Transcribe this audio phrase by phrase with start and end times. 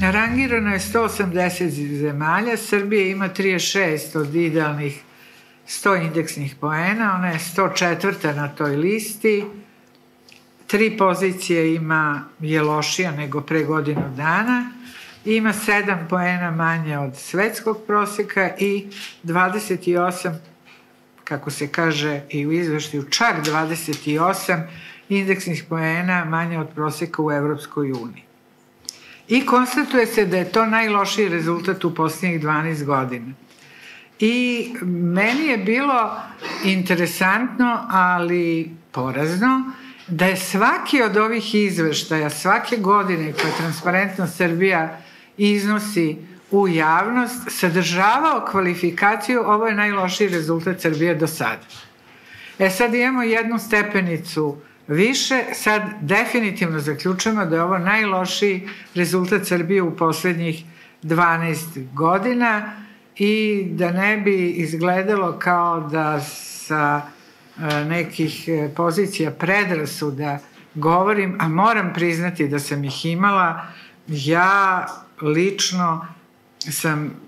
[0.00, 5.05] Rangirano je 180 zemalja, Srbija ima 36 od idealnih
[5.86, 8.34] 100 indeksnih poena, ona je 104.
[8.36, 9.44] na toj listi,
[10.66, 14.70] tri pozicije ima je lošija nego pre godinu dana,
[15.24, 18.86] ima 7 poena manje od svetskog proseka i
[19.24, 20.34] 28,
[21.24, 24.62] kako se kaže i u izveštaju, čak 28
[25.08, 28.24] indeksnih poena manje od proseka u Evropskoj uniji.
[29.28, 33.45] I konstatuje se da je to najlošiji rezultat u posljednjih 12 godina.
[34.18, 36.16] I meni je bilo
[36.64, 39.72] interesantno, ali porazno,
[40.08, 45.00] da je svaki od ovih izveštaja, svake godine koje Transparentno Srbija
[45.36, 46.16] iznosi
[46.50, 51.66] u javnost, sadržavao kvalifikaciju ovo je najlošiji rezultat Srbije do sada.
[52.58, 54.56] E sad imamo jednu stepenicu
[54.88, 60.64] više, sad definitivno zaključujemo da je ovo najlošiji rezultat Srbije u poslednjih
[61.02, 62.85] 12 godina
[63.18, 67.02] i da ne bi izgledalo kao da sa
[67.58, 70.38] e, nekih e, pozicija predrasuda
[70.74, 73.66] govorim, a moram priznati da sam ih imala,
[74.08, 74.86] ja
[75.22, 76.06] lično
[76.58, 77.26] sam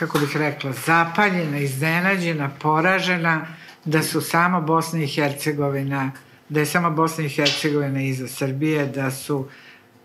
[0.00, 3.46] kako bih rekla, zapaljena, iznenađena, poražena,
[3.84, 6.10] da su samo Bosna i Hercegovina,
[6.48, 9.48] da je samo Bosna i Hercegovina iza Srbije, da su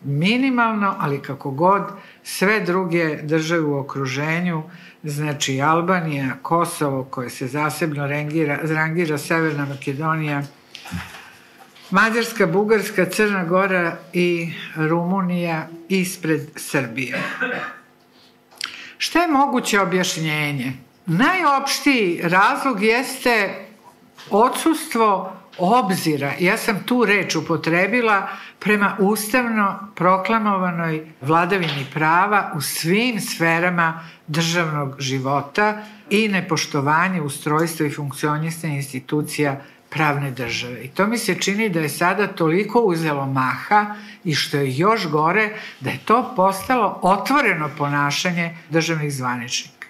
[0.02, 1.84] minimalno, ali kako god,
[2.28, 4.64] sve druge države u okruženju,
[5.04, 10.44] znači Albanija, Kosovo, koje se zasebno rangira, rangira Severna Makedonija,
[11.92, 17.24] Mađarska, Bugarska, Crna Gora i Rumunija ispred Srbije.
[18.98, 20.74] Šta je moguće objašnjenje?
[21.06, 23.66] Najopštiji razlog jeste
[24.30, 28.28] odsustvo obzira, ja sam tu reč upotrebila
[28.60, 38.76] prema ustavno proklamovanoj vladavini prava u svim sferama državnog života i nepoštovanje ustrojstva i funkcionisanja
[38.76, 40.84] institucija pravne države.
[40.84, 45.08] I to mi se čini da je sada toliko uzelo maha i što je još
[45.08, 45.50] gore,
[45.80, 49.88] da je to postalo otvoreno ponašanje državnih zvaničnika.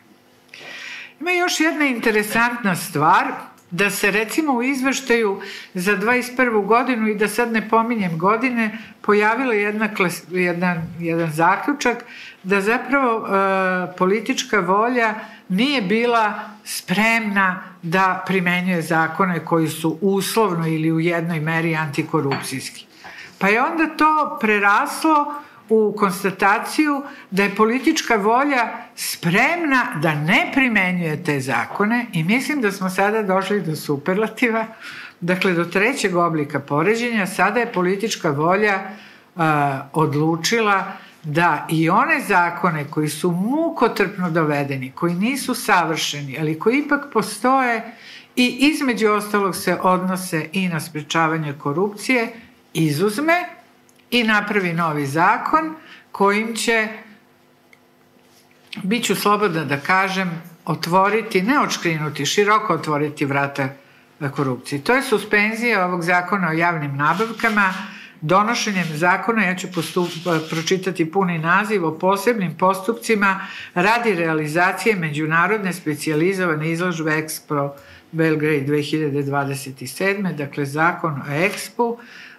[1.20, 3.26] Ima još jedna interesantna stvar
[3.72, 5.42] da se recimo u izveštaju
[5.74, 6.66] za 21.
[6.66, 12.06] godinu i da sad ne pominjem godine pojavila jedna, klas, jedan, jedan zaključak
[12.44, 15.16] da zapravo e, politička volja
[15.50, 16.34] nije bila
[16.64, 22.86] spremna da primenjuje zakone koji su uslovno ili u jednoj meri antikorupcijski.
[23.38, 25.34] Pa je onda to preraslo
[25.70, 32.72] u konstataciju da je politička volja spremna da ne primenjuje te zakone i mislim da
[32.72, 34.66] smo sada došli do superlativa,
[35.20, 38.80] dakle do trećeg oblika poređenja, sada je politička volja
[39.36, 39.42] uh,
[39.94, 40.92] odlučila
[41.24, 47.94] da i one zakone koji su mukotrpno dovedeni, koji nisu savršeni, ali koji ipak postoje
[48.36, 52.34] i između ostalog se odnose i na sprečavanje korupcije,
[52.74, 53.55] izuzme
[54.12, 55.76] i napravi novi zakon
[56.12, 56.88] kojim će,
[58.84, 63.70] bit ću slobodna da kažem, otvoriti, ne očkrinuti, široko otvoriti vrata
[64.36, 64.80] korupciji.
[64.80, 67.74] To je suspenzija ovog zakona o javnim nabavkama,
[68.22, 70.10] donošenjem zakona, ja ću postup,
[70.50, 77.72] pročitati puni naziv, o posebnim postupcima radi realizacije međunarodne specializovane izložbe Expo
[78.12, 80.36] Belgrade 2027.
[80.36, 81.98] Dakle, zakon o Expo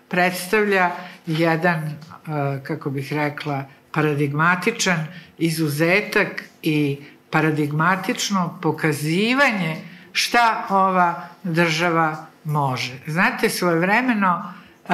[0.09, 0.91] predstavlja
[1.27, 5.07] jedan, uh, kako bih rekla, paradigmatičan
[5.39, 6.99] izuzetak i
[7.31, 9.77] paradigmatično pokazivanje
[10.13, 12.93] šta ova država može.
[13.07, 14.53] Znate, svojevremeno
[14.85, 14.91] uh,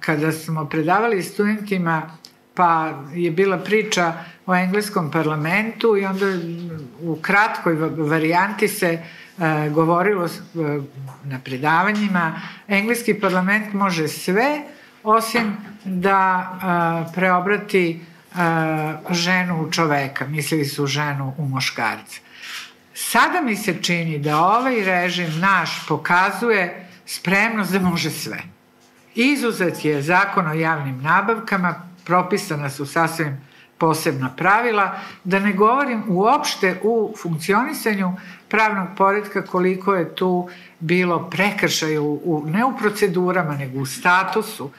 [0.00, 2.10] kada smo predavali studentima
[2.54, 4.12] pa je bila priča
[4.46, 6.26] o engleskom parlamentu i onda
[7.02, 9.02] u kratkoj varijanti se e,
[9.70, 10.28] govorilo e,
[11.24, 14.62] na predavanjima, engleski parlament može sve
[15.02, 16.50] osim da
[17.08, 18.34] e, preobrati e,
[19.10, 22.20] ženu u čoveka, mislili su ženu u moškarca.
[22.94, 28.42] Sada mi se čini da ovaj režim naš pokazuje spremnost da može sve.
[29.14, 33.49] Izuzet je zakon o javnim nabavkama, propisana su sasvim
[33.80, 38.12] posebna pravila, da ne govorim uopšte u funkcionisanju
[38.48, 40.48] pravnog poredka koliko je tu
[40.80, 44.70] bilo prekršaja u, u, ne u procedurama, nego u statusu,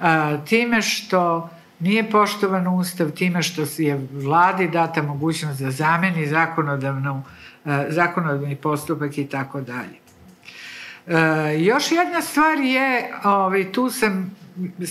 [0.00, 7.22] a, time što nije poštovan ustav, time što je vladi data mogućnost da zameni zakonodavnu,
[7.64, 9.99] a, zakonodavni postupak i tako dalje.
[11.58, 14.36] Još jedna stvar je, ovaj, tu sam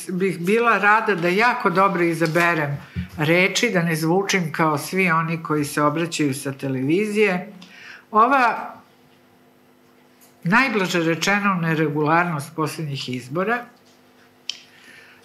[0.10, 2.78] bih bila rada da jako dobro izaberem
[3.18, 7.54] reči, da ne zvučim kao svi oni koji se obraćaju sa televizije.
[8.12, 8.74] Ova
[10.44, 13.66] najblaže rečeno neregularnost poslednjih izbora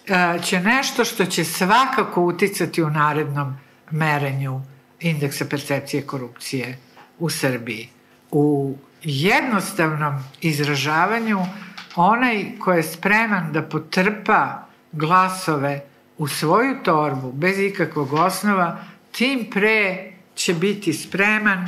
[0.07, 3.57] e, će nešto što će svakako uticati u narednom
[3.91, 4.61] merenju
[4.99, 6.77] indeksa percepcije korupcije
[7.19, 7.89] u Srbiji.
[8.31, 11.39] U jednostavnom izražavanju
[11.95, 15.81] onaj ko je spreman da potrpa glasove
[16.17, 18.79] u svoju torbu bez ikakvog osnova,
[19.11, 21.67] tim pre će biti spreman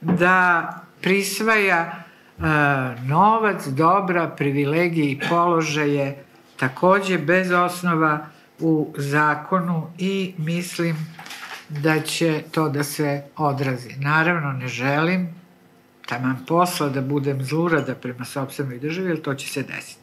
[0.00, 0.68] da
[1.00, 2.42] prisvaja e,
[3.02, 6.24] novac, dobra, privilegije i položaje
[6.56, 8.26] takođe bez osnova
[8.60, 10.96] u zakonu i mislim
[11.68, 13.94] da će to da se odrazi.
[13.98, 15.45] Naravno ne želim
[16.06, 20.00] taman posla da budem zlurada prema sobstvenoj državi, jer to će se desiti.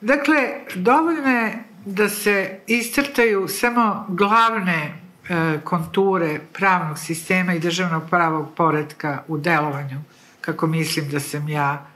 [0.00, 0.36] Dakle,
[0.74, 4.92] dovoljno je da se iscrtaju samo glavne
[5.28, 10.00] e, konture pravnog sistema i državnog pravog poredka u delovanju,
[10.40, 11.86] kako mislim da sam ja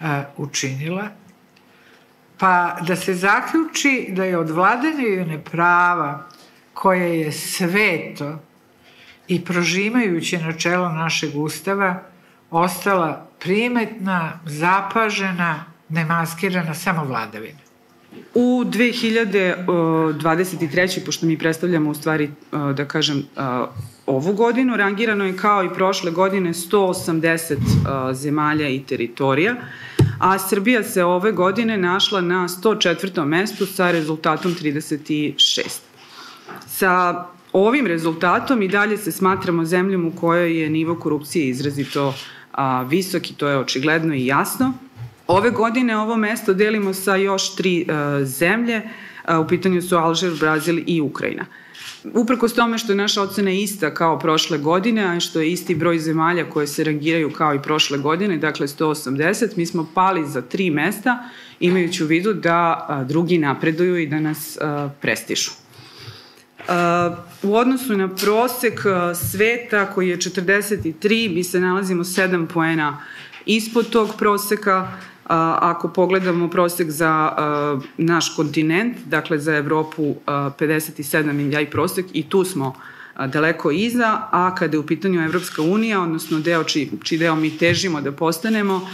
[0.00, 1.08] e, učinila,
[2.38, 6.26] pa da se zaključi da je od vladanje prava
[6.74, 8.38] koje je sveto
[9.28, 12.09] i prožimajuće načelo našeg ustava
[12.50, 17.58] ostala primetna, zapažena, nemaskirana samo vladavina.
[18.34, 21.04] U 2023.
[21.06, 22.30] pošto mi predstavljamo u stvari,
[22.74, 23.22] da kažem,
[24.06, 29.56] ovu godinu, rangirano je kao i prošle godine 180 zemalja i teritorija,
[30.18, 33.24] a Srbija se ove godine našla na 104.
[33.24, 35.78] mestu sa rezultatom 36.
[36.66, 42.14] Sa ovim rezultatom i dalje se smatramo zemljom u kojoj je nivo korupcije izrazito uh,
[42.60, 44.72] a, visok i to je očigledno i jasno.
[45.26, 48.82] Ove godine ovo mesto delimo sa još tri a, zemlje,
[49.24, 51.46] a, u pitanju su Alžir, Brazil i Ukrajina.
[52.14, 55.98] Uprkos tome što je naša ocena ista kao prošle godine, a što je isti broj
[55.98, 60.70] zemalja koje se rangiraju kao i prošle godine, dakle 180, mi smo pali za tri
[60.70, 61.28] mesta,
[61.60, 64.58] imajući u vidu da drugi napreduju i da nas
[65.00, 65.50] prestižu.
[67.42, 68.80] U odnosu na prosek
[69.30, 72.98] sveta koji je 43, mi se nalazimo 7 poena
[73.46, 74.88] ispod tog proseka.
[75.60, 77.32] Ako pogledamo prosek za
[77.96, 82.74] naš kontinent, dakle za Evropu 57 milija i prosek i tu smo
[83.26, 87.58] daleko iza, a kada je u pitanju Evropska unija, odnosno deo či, či deo mi
[87.58, 88.88] težimo da postanemo,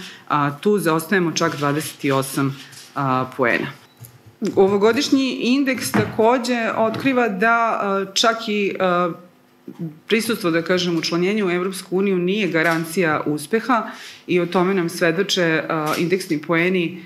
[0.60, 2.50] tu zaostajemo čak 28
[3.36, 3.85] poena.
[4.56, 7.80] Ovogodišnji indeks takođe otkriva da
[8.14, 8.74] čak i
[10.06, 13.90] prisustvo, da kažem, učlanjenje u Evropsku uniju nije garancija uspeha
[14.26, 15.62] i o tome nam svedoče
[15.98, 17.04] indeksni poeni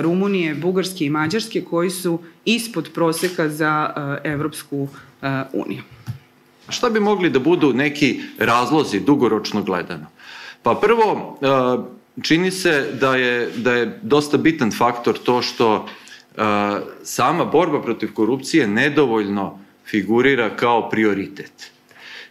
[0.00, 3.90] Rumunije, Bugarske i Mađarske koji su ispod proseka za
[4.24, 4.88] Evropsku
[5.52, 5.82] uniju.
[6.68, 10.06] Šta bi mogli da budu neki razlozi dugoročno gledano?
[10.62, 11.38] Pa prvo,
[12.22, 15.88] čini se da je, da je dosta bitan faktor to što
[17.02, 21.70] sama borba protiv korupcije nedovoljno figurira kao prioritet.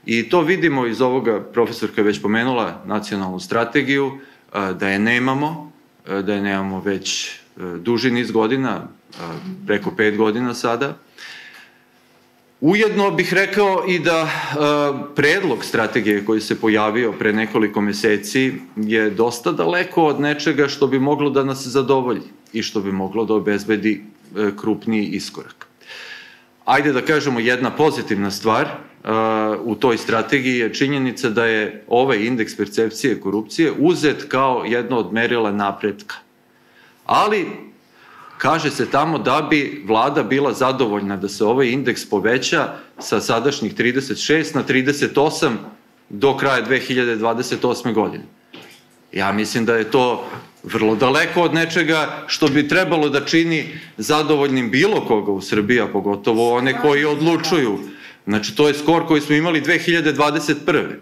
[0.05, 4.11] I to vidimo iz ovoga, profesorka je već pomenula nacionalnu strategiju,
[4.79, 5.71] da je nemamo,
[6.05, 7.31] da je nemamo već
[7.79, 8.87] duži niz godina,
[9.67, 10.97] preko pet godina sada.
[12.61, 14.29] Ujedno bih rekao i da
[15.15, 20.99] predlog strategije koji se pojavio pre nekoliko meseci je dosta daleko od nečega što bi
[20.99, 24.01] moglo da nas zadovolji i što bi moglo da obezbedi
[24.35, 25.67] e, krupniji iskorak.
[26.65, 28.71] Ajde da kažemo jedna pozitivna stvar e,
[29.63, 35.13] u toj strategiji je činjenica da je ovaj indeks percepcije korupcije uzet kao jedno od
[35.13, 36.15] merila napretka.
[37.05, 37.45] Ali
[38.37, 43.75] kaže se tamo da bi vlada bila zadovoljna da se ovaj indeks poveća sa sadašnjih
[43.75, 45.51] 36 na 38
[46.09, 47.93] do kraja 2028.
[47.93, 48.23] godine.
[49.11, 50.25] Ja mislim da je to
[50.73, 55.87] vrlo daleko od nečega što bi trebalo da čini zadovoljnim bilo koga u Srbiji, a
[55.87, 57.79] pogotovo one koji odlučuju.
[58.25, 60.95] Znači, to je skor koji smo imali 2021.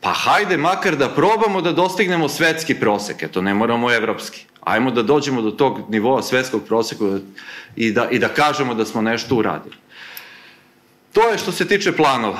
[0.00, 4.46] Pa hajde makar da probamo da dostignemo svetski prosek, eto ne moramo evropski.
[4.60, 7.18] Ajmo da dođemo do tog nivoa svetskog proseka
[7.76, 9.76] i da, i da kažemo da smo nešto uradili.
[11.12, 12.38] To je što se tiče planova.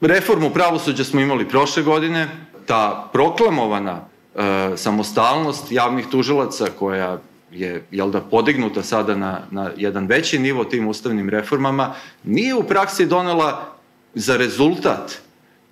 [0.00, 2.28] Reformu pravosuđa smo imali prošle godine,
[2.66, 7.18] ta proklamovana e, samostalnost javnih tužilaca koja
[7.52, 11.94] je jel da podignuta sada na, na jedan veći nivo tim ustavnim reformama,
[12.24, 13.76] nije u praksi donela
[14.14, 15.20] za rezultat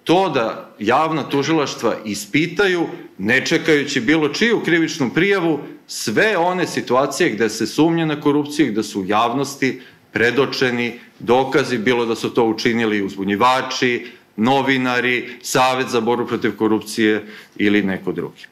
[0.09, 2.87] to da javna tužilaštva ispitaju,
[3.19, 8.83] ne čekajući bilo čiju krivičnu prijavu, sve one situacije gde se sumnje na korupciju, gde
[8.83, 9.81] su u javnosti
[10.12, 14.07] predočeni dokazi, bilo da su to učinili uzbunjivači,
[14.38, 17.26] novinari, Savet za borbu protiv korupcije
[17.57, 18.47] ili neko drugi.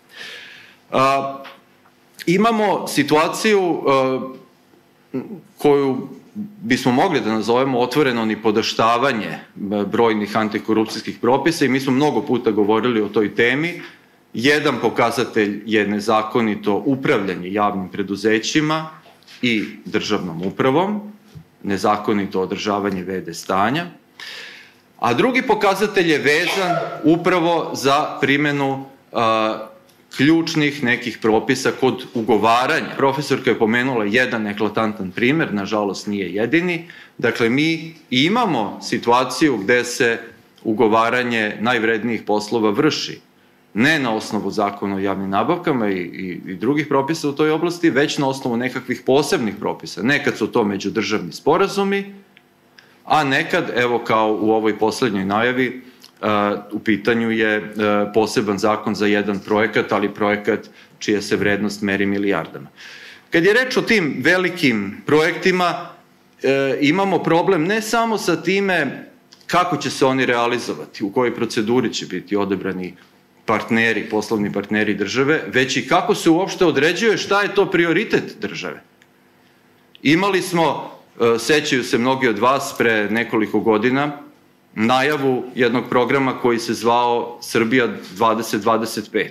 [0.90, 1.38] A,
[2.26, 4.21] imamo situaciju a,
[5.59, 6.09] koju
[6.62, 9.38] bismo mogli da nazovemo otvoreno ni podaštavanje
[9.87, 13.83] brojnih antikorupcijskih propisa i mi smo mnogo puta govorili o toj temi.
[14.35, 18.90] Jedan pokazatelj je nezakonito upravljanje javnim preduzećima
[19.43, 21.12] i državnom upravom,
[21.62, 23.87] nezakonito održavanje vede stanja,
[24.99, 29.67] a drugi pokazatelj je vezan upravo za primenu a,
[30.17, 32.97] ključnih nekih propisa kod ugovaranja.
[32.97, 36.88] Profesorka je pomenula jedan eklatantan primer, nažalost nije jedini.
[37.19, 40.19] Dakle, mi imamo situaciju gde se
[40.65, 43.21] ugovaranje najvrednijih poslova vrši
[43.76, 47.91] ne na osnovu zakona o javnim nabavkama i, i, i drugih propisa u toj oblasti,
[47.91, 50.03] već na osnovu nekakvih posebnih propisa.
[50.03, 52.15] Nekad su to međudržavni sporazumi,
[53.07, 55.83] a nekad, evo kao u ovoj poslednjoj najavi,
[56.73, 57.75] u pitanju je
[58.15, 60.61] poseban zakon za jedan projekat, ali projekat
[60.99, 62.69] čija se vrednost meri milijardama.
[63.31, 65.89] Kad je reč o tim velikim projektima,
[66.81, 69.11] imamo problem ne samo sa time
[69.47, 72.95] kako će se oni realizovati, u kojoj proceduri će biti odebrani
[73.45, 78.83] partneri, poslovni partneri države, već i kako se uopšte određuje šta je to prioritet države.
[80.03, 80.96] Imali smo,
[81.38, 84.12] sećaju se mnogi od vas, pre nekoliko godina,
[84.75, 89.28] najavu jednog programa koji se zvao Srbija 2025.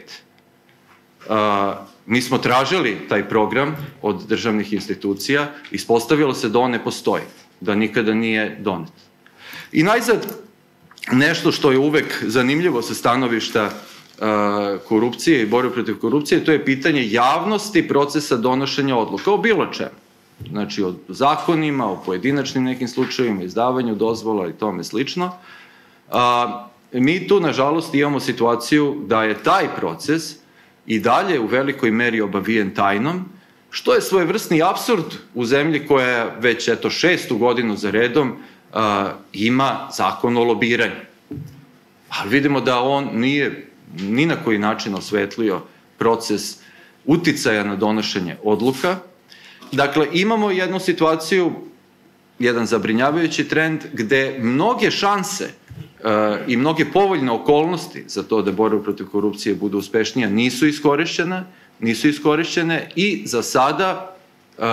[1.29, 1.35] Uh,
[2.05, 7.23] mi smo tražili taj program od državnih institucija, ispostavilo se da on ne postoji,
[7.61, 8.91] da nikada nije donet.
[9.71, 10.27] I najzad,
[11.11, 14.27] nešto što je uvek zanimljivo sa stanovišta uh,
[14.87, 20.04] korupcije i borbe protiv korupcije, to je pitanje javnosti procesa donošenja odluka o bilo čemu.
[20.49, 25.31] Znači, o zakonima, o pojedinačnim nekim slučajevima, izdavanju dozvola i tome slično.
[26.11, 30.35] A, mi tu, nažalost, imamo situaciju da je taj proces
[30.85, 33.25] i dalje u velikoj meri obavijen tajnom,
[33.69, 38.35] što je svojevrsni absurd u zemlji koja već, eto, šestu godinu za redom
[38.73, 41.01] a, ima zakon o lobiranju.
[42.09, 43.67] Ali vidimo da on nije
[43.99, 45.61] ni na koji način osvetlio
[45.97, 46.57] proces
[47.05, 48.97] uticaja na donošenje odluka,
[49.71, 51.51] Dakle, imamo jednu situaciju,
[52.39, 56.09] jedan zabrinjavajući trend, gde mnoge šanse uh,
[56.47, 61.43] i mnoge povoljne okolnosti za to da borba protiv korupcije bude uspešnija nisu iskorišćene,
[61.79, 64.15] nisu iskorišćene i za sada
[64.57, 64.63] uh,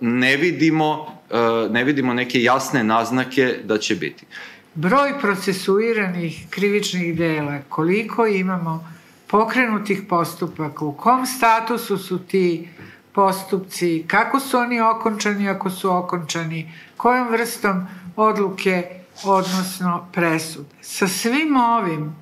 [0.00, 4.26] ne vidimo uh, ne vidimo neke jasne naznake da će biti.
[4.74, 8.88] Broj procesuiranih krivičnih dela, koliko imamo
[9.26, 12.68] pokrenutih postupaka, u kom statusu su ti
[13.18, 18.84] postupci, kako su oni okončani ako su okončani, kojom vrstom odluke,
[19.24, 20.68] odnosno presude.
[20.80, 22.16] Sa svim ovim,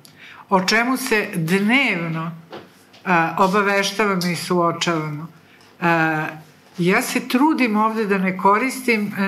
[0.49, 2.31] o čemu se dnevno
[3.05, 5.27] a, obaveštavamo i suočavamo,
[5.81, 6.25] a,
[6.77, 9.27] ja se trudim ovde da ne koristim a,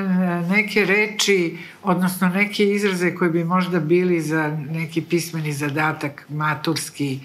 [0.50, 7.20] neke reči, odnosno neke izraze koji bi možda bili za neki pismeni zadatak, maturski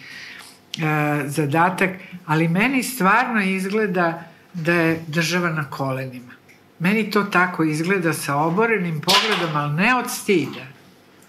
[1.27, 1.91] zadatak,
[2.27, 6.33] ali meni stvarno izgleda da je država na kolenima.
[6.79, 10.67] Meni to tako izgleda sa oborenim pogledom, ali ne od stida.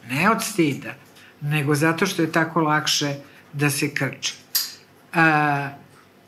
[0.10, 0.94] Ne od stida,
[1.42, 3.16] nego zato što je tako lakše
[3.54, 4.34] da se krče.
[5.14, 5.70] A,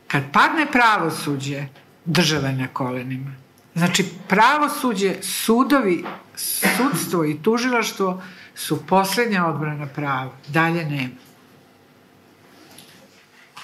[0.07, 1.65] kad padne pravosuđe,
[2.05, 3.31] država je na kolenima.
[3.75, 8.21] Znači, pravosuđe, sudovi, sudstvo i tužilaštvo
[8.55, 10.31] su poslednja odbrana prava.
[10.47, 11.26] Dalje nema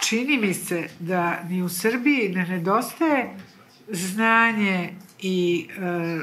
[0.07, 3.37] čini mi se da ni u Srbiji ne nedostaje
[3.87, 6.19] znanje i e,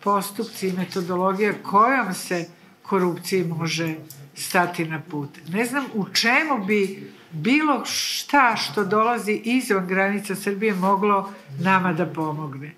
[0.00, 2.48] postupci i metodologija kojom se
[2.82, 3.94] korupciji može
[4.34, 5.30] stati na put.
[5.48, 12.06] Ne znam u čemu bi bilo šta što dolazi izvan granica Srbije moglo nama da
[12.06, 12.74] pomogne.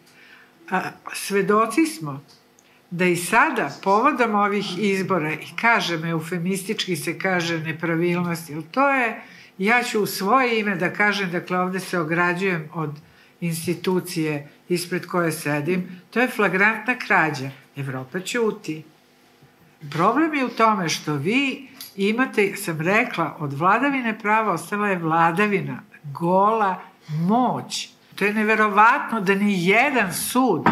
[0.71, 2.25] A, svedoci smo
[2.91, 9.23] da i sada povodom ovih izbora, i kažem, eufemistički se kaže nepravilnosti, jer to je
[9.59, 12.91] Ja ću u svoje ime da kažem, dakle ovde se ograđujem od
[13.41, 17.51] institucije ispred koje sedim, to je flagrantna krađa.
[17.77, 18.85] Evropa ćuti.
[19.91, 25.83] Problem je u tome što vi imate, sam rekla, od vladavine prava ostala je vladavina,
[26.05, 27.89] gola moć.
[28.15, 30.67] To je neverovatno da ni jedan sud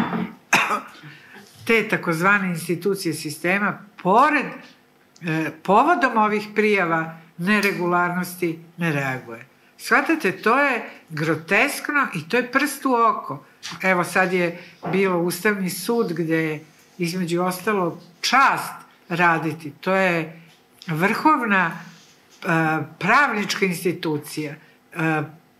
[1.65, 4.45] te takozvane institucije sistema, pored,
[5.21, 9.45] e, povodom ovih prijava neregularnosti, ne reaguje.
[9.77, 13.45] Shvatate, to je groteskno i to je prst u oko.
[13.83, 14.59] Evo sad je
[14.91, 16.65] bilo Ustavni sud gde je
[16.97, 18.73] između ostalo čast
[19.09, 19.71] raditi.
[19.71, 20.41] To je
[20.87, 22.51] vrhovna uh,
[22.99, 24.55] pravnička institucija.
[24.95, 25.01] Uh,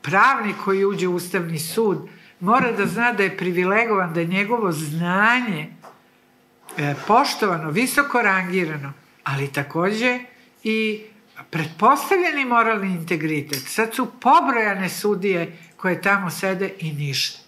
[0.01, 4.71] pravnik koji uđe u Ustavni sud mora da zna da je privilegovan, da je njegovo
[4.71, 8.93] znanje uh, poštovano, visoko rangirano,
[9.23, 10.19] ali takođe
[10.63, 11.03] i
[11.49, 13.63] pretpostavljeni moralni integritet.
[13.67, 17.39] Sad su pobrojane sudije koje tamo sede i ništa.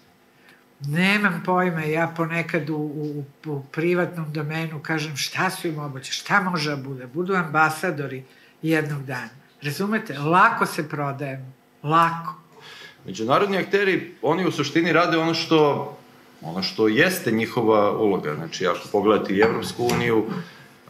[0.80, 6.40] Nemam pojma, ja ponekad u, u, u privatnom domenu kažem šta su im oboće, šta
[6.40, 8.24] može da bude, budu ambasadori
[8.62, 9.28] jednog dana.
[9.62, 10.18] Razumete?
[10.18, 11.52] Lako se prodajemo.
[11.82, 12.34] Lako.
[13.06, 15.96] Međunarodni akteri, oni u suštini rade ono što
[16.42, 18.34] ono što jeste njihova uloga.
[18.34, 20.24] Znači, ako pogledate i Evropsku uniju,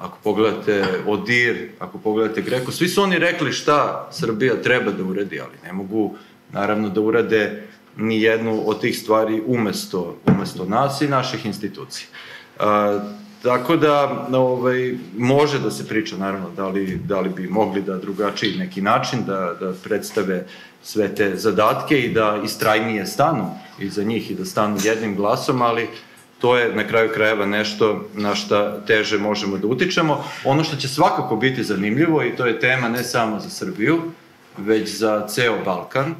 [0.00, 5.40] ako pogledate ODIR, ako pogledate Greku, svi su oni rekli šta Srbija treba da uredi,
[5.40, 6.14] ali ne mogu
[6.52, 7.62] naravno da urade
[7.96, 12.06] ni jednu od tih stvari umesto, umesto nas i naših institucija.
[12.58, 13.00] A,
[13.42, 17.98] tako da ovaj, može da se priča naravno da li, da li bi mogli da
[17.98, 20.46] drugačiji neki način da, da predstave
[20.82, 25.88] sve te zadatke i da istrajnije stanu iza njih i da stanu jednim glasom, ali
[26.40, 30.24] to je na kraju krajeva nešto na šta teže možemo da utičemo.
[30.44, 34.02] Ono što će svakako biti zanimljivo i to je tema ne samo za Srbiju,
[34.56, 36.14] već za ceo Balkan,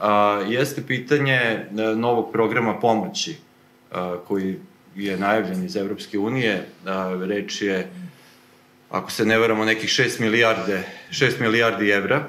[0.00, 1.66] a, jeste pitanje e,
[1.96, 3.36] novog programa pomoći
[3.92, 4.56] a, koji
[4.96, 6.66] je najavljen iz Evropske unije.
[6.86, 7.90] A, reč je,
[8.90, 12.24] ako se ne veramo, nekih 6 milijarde, 6 milijardi evra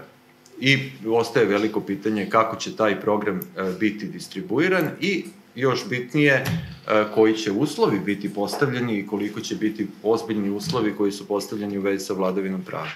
[0.60, 3.42] i ostaje veliko pitanje kako će taj program e,
[3.80, 6.75] biti distribuiran i još bitnije e,
[7.14, 11.82] koji će uslovi biti postavljeni i koliko će biti ozbiljni uslovi koji su postavljeni u
[11.82, 12.90] vezi sa vladavinom prava.